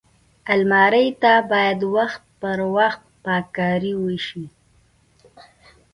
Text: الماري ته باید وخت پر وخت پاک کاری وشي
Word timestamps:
الماري 0.53 1.07
ته 1.21 1.33
باید 1.51 1.79
وخت 1.95 2.23
پر 2.41 2.59
وخت 2.77 3.01
پاک 3.25 3.45
کاری 3.57 3.93
وشي 4.03 4.45